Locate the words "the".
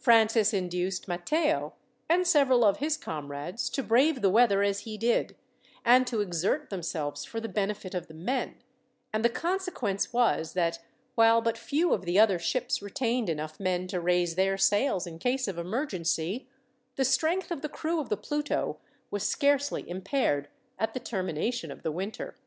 4.22-4.30, 7.38-7.50, 8.08-8.14, 9.22-9.28, 12.06-12.18, 16.96-17.04, 17.60-17.68, 18.08-18.16, 20.94-21.00, 21.82-21.92